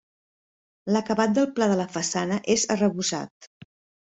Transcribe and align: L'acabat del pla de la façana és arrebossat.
L'acabat 0.95 1.35
del 1.35 1.49
pla 1.59 1.67
de 1.73 1.75
la 1.83 1.87
façana 1.99 2.41
és 2.57 2.65
arrebossat. 2.77 3.51